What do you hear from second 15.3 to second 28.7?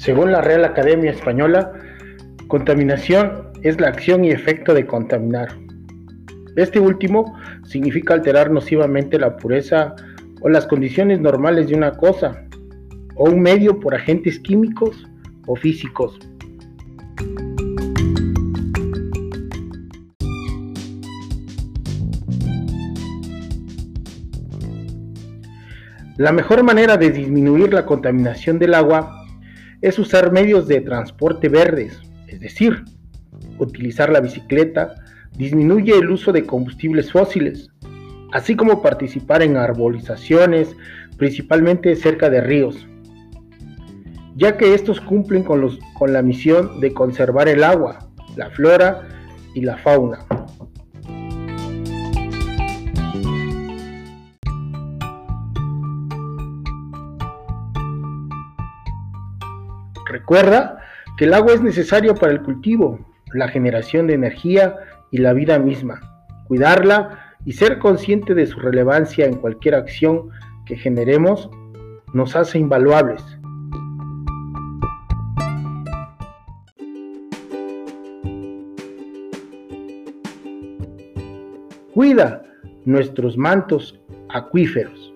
o físicos. La mejor manera de disminuir la contaminación